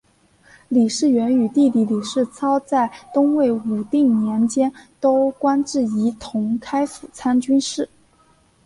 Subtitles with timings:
[0.67, 7.87] 李士元与弟弟李士操在东魏武定年间都官至仪同开府参军事。